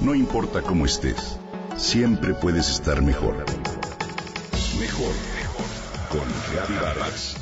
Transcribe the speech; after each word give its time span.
No 0.00 0.14
importa 0.14 0.60
cómo 0.62 0.84
estés, 0.84 1.38
siempre 1.76 2.34
puedes 2.34 2.68
estar 2.68 3.00
mejor. 3.02 3.36
Mejor, 4.78 5.12
mejor. 5.34 5.66
Con 6.10 6.28
Reavivadas. 6.52 7.36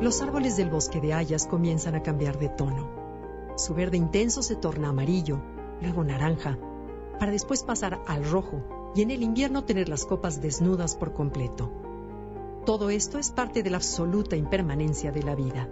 Los 0.00 0.20
árboles 0.20 0.56
del 0.56 0.70
bosque 0.70 1.00
de 1.00 1.14
hayas 1.14 1.46
comienzan 1.46 1.94
a 1.94 2.02
cambiar 2.02 2.38
de 2.38 2.48
tono. 2.48 2.90
Su 3.56 3.74
verde 3.74 3.96
intenso 3.96 4.42
se 4.42 4.56
torna 4.56 4.88
amarillo, 4.88 5.40
luego 5.80 6.02
naranja, 6.02 6.58
para 7.18 7.30
después 7.30 7.62
pasar 7.62 8.00
al 8.06 8.24
rojo 8.28 8.92
y 8.96 9.02
en 9.02 9.10
el 9.10 9.22
invierno 9.22 9.64
tener 9.64 9.88
las 9.88 10.04
copas 10.04 10.40
desnudas 10.40 10.96
por 10.96 11.12
completo. 11.12 11.91
Todo 12.64 12.90
esto 12.90 13.18
es 13.18 13.32
parte 13.32 13.64
de 13.64 13.70
la 13.70 13.78
absoluta 13.78 14.36
impermanencia 14.36 15.10
de 15.10 15.24
la 15.24 15.34
vida. 15.34 15.68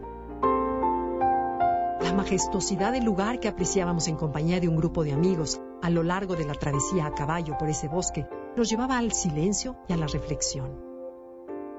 La 2.02 2.12
majestuosidad 2.12 2.90
del 2.90 3.04
lugar 3.04 3.38
que 3.38 3.46
apreciábamos 3.46 4.08
en 4.08 4.16
compañía 4.16 4.58
de 4.58 4.66
un 4.66 4.76
grupo 4.76 5.04
de 5.04 5.12
amigos 5.12 5.60
a 5.82 5.88
lo 5.88 6.02
largo 6.02 6.34
de 6.34 6.44
la 6.44 6.54
travesía 6.54 7.06
a 7.06 7.14
caballo 7.14 7.56
por 7.56 7.68
ese 7.68 7.86
bosque 7.86 8.26
nos 8.56 8.68
llevaba 8.68 8.98
al 8.98 9.12
silencio 9.12 9.76
y 9.86 9.92
a 9.92 9.96
la 9.98 10.08
reflexión. 10.08 10.80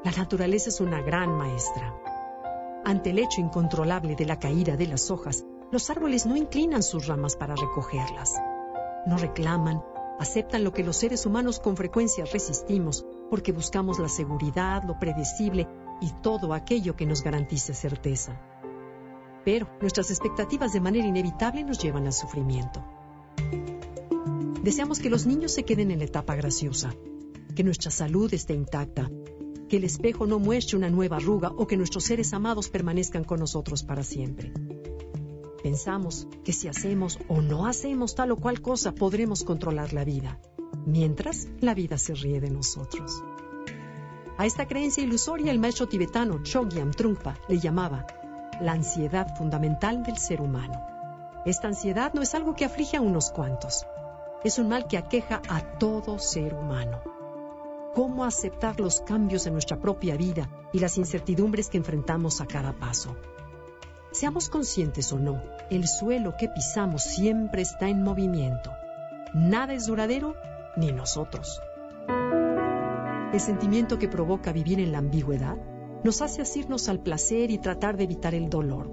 La 0.05 0.11
naturaleza 0.11 0.69
es 0.69 0.79
una 0.79 1.01
gran 1.01 1.35
maestra. 1.35 1.93
Ante 2.85 3.09
el 3.09 3.19
hecho 3.19 3.41
incontrolable 3.41 4.15
de 4.15 4.25
la 4.25 4.39
caída 4.39 4.77
de 4.77 4.87
las 4.87 5.11
hojas, 5.11 5.45
los 5.73 5.89
árboles 5.89 6.25
no 6.25 6.37
inclinan 6.37 6.83
sus 6.83 7.07
ramas 7.07 7.35
para 7.35 7.55
recogerlas. 7.55 8.41
No 9.05 9.17
reclaman, 9.17 9.83
aceptan 10.19 10.63
lo 10.63 10.71
que 10.71 10.85
los 10.85 10.95
seres 10.95 11.25
humanos 11.25 11.59
con 11.59 11.75
frecuencia 11.75 12.23
resistimos 12.23 13.05
porque 13.31 13.53
buscamos 13.53 13.97
la 13.97 14.09
seguridad, 14.09 14.83
lo 14.83 14.99
predecible 14.99 15.65
y 16.01 16.11
todo 16.21 16.53
aquello 16.53 16.97
que 16.97 17.05
nos 17.05 17.23
garantice 17.23 17.73
certeza. 17.73 18.37
Pero 19.45 19.69
nuestras 19.79 20.11
expectativas 20.11 20.73
de 20.73 20.81
manera 20.81 21.07
inevitable 21.07 21.63
nos 21.63 21.79
llevan 21.79 22.07
al 22.07 22.11
sufrimiento. 22.11 22.83
Deseamos 24.61 24.99
que 24.99 25.09
los 25.09 25.25
niños 25.25 25.53
se 25.53 25.63
queden 25.63 25.91
en 25.91 25.99
la 25.99 26.05
etapa 26.05 26.35
graciosa, 26.35 26.93
que 27.55 27.63
nuestra 27.63 27.89
salud 27.89 28.33
esté 28.33 28.53
intacta, 28.53 29.09
que 29.69 29.77
el 29.77 29.85
espejo 29.85 30.27
no 30.27 30.37
muestre 30.37 30.75
una 30.75 30.89
nueva 30.89 31.15
arruga 31.15 31.53
o 31.55 31.67
que 31.67 31.77
nuestros 31.77 32.03
seres 32.03 32.33
amados 32.33 32.67
permanezcan 32.67 33.23
con 33.23 33.39
nosotros 33.39 33.81
para 33.81 34.03
siempre. 34.03 34.51
Pensamos 35.63 36.27
que 36.43 36.51
si 36.51 36.67
hacemos 36.67 37.17
o 37.29 37.41
no 37.41 37.65
hacemos 37.65 38.13
tal 38.13 38.31
o 38.31 38.35
cual 38.35 38.61
cosa 38.61 38.91
podremos 38.91 39.45
controlar 39.45 39.93
la 39.93 40.03
vida, 40.03 40.37
mientras 40.85 41.47
la 41.59 41.73
vida 41.73 41.97
se 41.97 42.13
ríe 42.13 42.39
de 42.39 42.49
nosotros. 42.49 43.23
A 44.37 44.45
esta 44.45 44.67
creencia 44.67 45.03
ilusoria 45.03 45.51
el 45.51 45.59
maestro 45.59 45.87
tibetano 45.87 46.41
Chogyam 46.43 46.91
Trungpa 46.91 47.37
le 47.47 47.59
llamaba 47.59 48.07
la 48.59 48.73
ansiedad 48.73 49.35
fundamental 49.35 50.03
del 50.03 50.17
ser 50.17 50.41
humano. 50.41 50.81
Esta 51.45 51.67
ansiedad 51.67 52.13
no 52.13 52.21
es 52.21 52.35
algo 52.35 52.55
que 52.55 52.65
aflige 52.65 52.97
a 52.97 53.01
unos 53.01 53.31
cuantos, 53.31 53.85
es 54.43 54.59
un 54.59 54.69
mal 54.69 54.87
que 54.87 54.97
aqueja 54.97 55.41
a 55.47 55.61
todo 55.77 56.19
ser 56.19 56.53
humano 56.53 57.01
cómo 57.93 58.23
aceptar 58.23 58.79
los 58.79 59.01
cambios 59.01 59.45
en 59.47 59.53
nuestra 59.53 59.77
propia 59.77 60.15
vida 60.15 60.49
y 60.71 60.79
las 60.79 60.97
incertidumbres 60.97 61.69
que 61.69 61.77
enfrentamos 61.77 62.41
a 62.41 62.45
cada 62.45 62.73
paso. 62.73 63.15
Seamos 64.11 64.49
conscientes 64.49 65.11
o 65.13 65.19
no, 65.19 65.41
el 65.69 65.87
suelo 65.87 66.35
que 66.37 66.49
pisamos 66.49 67.03
siempre 67.03 67.61
está 67.61 67.89
en 67.89 68.03
movimiento. 68.03 68.71
Nada 69.33 69.73
es 69.73 69.87
duradero, 69.87 70.35
ni 70.77 70.91
nosotros. 70.91 71.61
El 73.33 73.39
sentimiento 73.39 73.97
que 73.97 74.07
provoca 74.07 74.51
vivir 74.51 74.79
en 74.79 74.91
la 74.91 74.97
ambigüedad 74.97 75.57
nos 76.03 76.21
hace 76.21 76.41
asirnos 76.41 76.89
al 76.89 76.99
placer 76.99 77.51
y 77.51 77.59
tratar 77.59 77.95
de 77.95 78.03
evitar 78.03 78.35
el 78.35 78.49
dolor. 78.49 78.91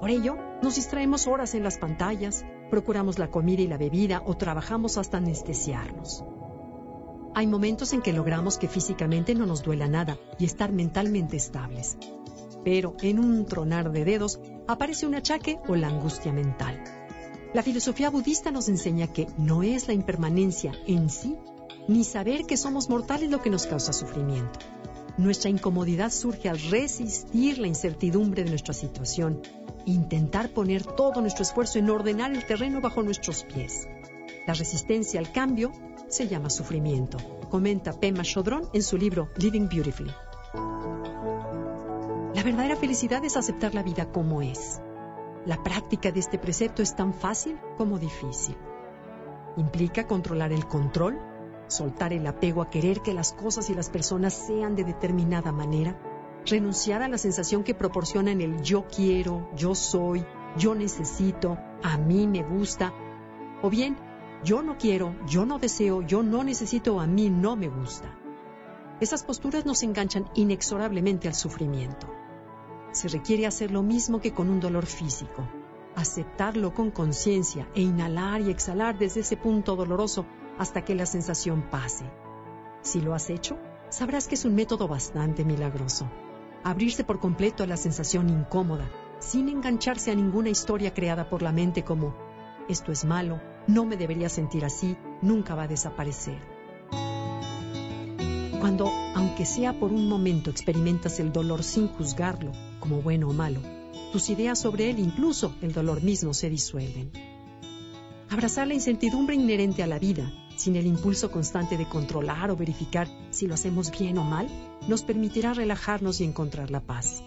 Por 0.00 0.10
ello, 0.10 0.36
nos 0.62 0.74
distraemos 0.74 1.26
horas 1.26 1.54
en 1.54 1.62
las 1.62 1.78
pantallas, 1.78 2.44
procuramos 2.70 3.18
la 3.18 3.30
comida 3.30 3.62
y 3.62 3.68
la 3.68 3.78
bebida 3.78 4.22
o 4.26 4.36
trabajamos 4.36 4.98
hasta 4.98 5.18
anestesiarnos. 5.18 6.24
Hay 7.34 7.46
momentos 7.46 7.92
en 7.92 8.02
que 8.02 8.12
logramos 8.12 8.58
que 8.58 8.68
físicamente 8.68 9.34
no 9.34 9.46
nos 9.46 9.62
duela 9.62 9.88
nada 9.88 10.18
y 10.38 10.44
estar 10.44 10.72
mentalmente 10.72 11.36
estables. 11.36 11.96
Pero 12.64 12.96
en 13.02 13.18
un 13.18 13.44
tronar 13.46 13.92
de 13.92 14.04
dedos 14.04 14.40
aparece 14.68 15.06
un 15.06 15.14
achaque 15.14 15.58
o 15.66 15.74
la 15.74 15.88
angustia 15.88 16.32
mental. 16.32 16.82
La 17.54 17.62
filosofía 17.62 18.10
budista 18.10 18.50
nos 18.50 18.68
enseña 18.68 19.06
que 19.06 19.28
no 19.38 19.62
es 19.62 19.86
la 19.86 19.94
impermanencia 19.94 20.72
en 20.88 21.08
sí, 21.08 21.36
ni 21.86 22.02
saber 22.02 22.46
que 22.46 22.56
somos 22.56 22.90
mortales 22.90 23.30
lo 23.30 23.40
que 23.40 23.48
nos 23.48 23.68
causa 23.68 23.92
sufrimiento. 23.92 24.58
Nuestra 25.18 25.50
incomodidad 25.50 26.10
surge 26.10 26.48
al 26.48 26.58
resistir 26.58 27.58
la 27.58 27.68
incertidumbre 27.68 28.42
de 28.42 28.50
nuestra 28.50 28.74
situación, 28.74 29.40
intentar 29.84 30.50
poner 30.50 30.82
todo 30.82 31.20
nuestro 31.20 31.44
esfuerzo 31.44 31.78
en 31.78 31.90
ordenar 31.90 32.32
el 32.32 32.44
terreno 32.44 32.80
bajo 32.80 33.04
nuestros 33.04 33.44
pies. 33.44 33.86
La 34.48 34.54
resistencia 34.54 35.20
al 35.20 35.30
cambio 35.30 35.70
se 36.08 36.26
llama 36.26 36.50
sufrimiento, 36.50 37.18
comenta 37.50 37.92
Pema 37.92 38.24
Chodron 38.24 38.68
en 38.72 38.82
su 38.82 38.98
libro 38.98 39.28
Living 39.36 39.68
Beautifully. 39.68 40.12
La 42.34 42.42
verdadera 42.42 42.74
felicidad 42.74 43.24
es 43.24 43.36
aceptar 43.36 43.76
la 43.76 43.84
vida 43.84 44.10
como 44.10 44.42
es. 44.42 44.80
La 45.46 45.62
práctica 45.62 46.10
de 46.10 46.20
este 46.20 46.38
precepto 46.38 46.80
es 46.80 46.96
tan 46.96 47.12
fácil 47.12 47.58
como 47.76 47.98
difícil. 47.98 48.56
Implica 49.58 50.06
controlar 50.06 50.52
el 50.52 50.66
control, 50.66 51.18
soltar 51.66 52.14
el 52.14 52.26
apego 52.26 52.62
a 52.62 52.70
querer 52.70 53.00
que 53.00 53.12
las 53.12 53.32
cosas 53.34 53.68
y 53.68 53.74
las 53.74 53.90
personas 53.90 54.32
sean 54.32 54.74
de 54.74 54.84
determinada 54.84 55.52
manera, 55.52 56.00
renunciar 56.46 57.02
a 57.02 57.08
la 57.08 57.18
sensación 57.18 57.62
que 57.62 57.74
proporcionan 57.74 58.40
el 58.40 58.62
yo 58.62 58.86
quiero, 58.86 59.50
yo 59.54 59.74
soy, 59.74 60.24
yo 60.56 60.74
necesito, 60.74 61.58
a 61.82 61.98
mí 61.98 62.26
me 62.26 62.42
gusta, 62.42 62.94
o 63.62 63.68
bien 63.68 63.96
yo 64.44 64.62
no 64.62 64.78
quiero, 64.78 65.14
yo 65.26 65.44
no 65.44 65.58
deseo, 65.58 66.00
yo 66.02 66.22
no 66.22 66.42
necesito, 66.42 67.00
a 67.00 67.06
mí 67.06 67.28
no 67.28 67.54
me 67.54 67.68
gusta. 67.68 68.18
Esas 69.00 69.24
posturas 69.24 69.66
nos 69.66 69.82
enganchan 69.82 70.30
inexorablemente 70.34 71.28
al 71.28 71.34
sufrimiento. 71.34 72.13
Se 72.94 73.08
requiere 73.08 73.44
hacer 73.44 73.72
lo 73.72 73.82
mismo 73.82 74.20
que 74.20 74.32
con 74.32 74.48
un 74.48 74.60
dolor 74.60 74.86
físico, 74.86 75.48
aceptarlo 75.96 76.72
con 76.72 76.92
conciencia 76.92 77.68
e 77.74 77.82
inhalar 77.82 78.40
y 78.40 78.50
exhalar 78.50 78.96
desde 78.96 79.20
ese 79.20 79.36
punto 79.36 79.74
doloroso 79.74 80.24
hasta 80.58 80.84
que 80.84 80.94
la 80.94 81.04
sensación 81.04 81.62
pase. 81.62 82.04
Si 82.82 83.00
lo 83.00 83.12
has 83.12 83.30
hecho, 83.30 83.58
sabrás 83.88 84.28
que 84.28 84.36
es 84.36 84.44
un 84.44 84.54
método 84.54 84.86
bastante 84.86 85.44
milagroso. 85.44 86.08
Abrirse 86.62 87.02
por 87.02 87.18
completo 87.18 87.64
a 87.64 87.66
la 87.66 87.76
sensación 87.76 88.30
incómoda, 88.30 88.88
sin 89.18 89.48
engancharse 89.48 90.12
a 90.12 90.14
ninguna 90.14 90.50
historia 90.50 90.94
creada 90.94 91.28
por 91.28 91.42
la 91.42 91.50
mente 91.50 91.82
como 91.82 92.14
esto 92.68 92.92
es 92.92 93.04
malo, 93.04 93.40
no 93.66 93.84
me 93.84 93.96
debería 93.96 94.28
sentir 94.28 94.64
así, 94.64 94.96
nunca 95.20 95.56
va 95.56 95.64
a 95.64 95.68
desaparecer. 95.68 96.38
Cuando, 98.60 98.88
aunque 99.16 99.44
sea 99.44 99.72
por 99.80 99.92
un 99.92 100.08
momento, 100.08 100.48
experimentas 100.48 101.18
el 101.18 101.32
dolor 101.32 101.64
sin 101.64 101.88
juzgarlo 101.88 102.52
como 102.84 103.00
bueno 103.00 103.30
o 103.30 103.32
malo, 103.32 103.60
tus 104.12 104.28
ideas 104.28 104.58
sobre 104.58 104.90
él, 104.90 104.98
incluso 104.98 105.54
el 105.62 105.72
dolor 105.72 106.02
mismo, 106.02 106.34
se 106.34 106.50
disuelven. 106.50 107.10
Abrazar 108.28 108.66
la 108.66 108.74
incertidumbre 108.74 109.34
inherente 109.34 109.82
a 109.82 109.86
la 109.86 109.98
vida, 109.98 110.30
sin 110.58 110.76
el 110.76 110.86
impulso 110.86 111.30
constante 111.30 111.78
de 111.78 111.88
controlar 111.88 112.50
o 112.50 112.56
verificar 112.56 113.08
si 113.30 113.46
lo 113.46 113.54
hacemos 113.54 113.90
bien 113.90 114.18
o 114.18 114.24
mal, 114.24 114.48
nos 114.86 115.02
permitirá 115.02 115.54
relajarnos 115.54 116.20
y 116.20 116.24
encontrar 116.24 116.70
la 116.70 116.80
paz. 116.80 117.22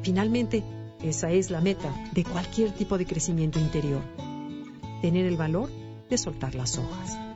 Finalmente, 0.00 0.64
esa 1.02 1.30
es 1.30 1.50
la 1.50 1.60
meta 1.60 1.94
de 2.14 2.24
cualquier 2.24 2.70
tipo 2.72 2.96
de 2.96 3.04
crecimiento 3.04 3.60
interior, 3.60 4.00
tener 5.02 5.26
el 5.26 5.36
valor 5.36 5.68
de 6.08 6.16
soltar 6.16 6.54
las 6.54 6.78
hojas. 6.78 7.35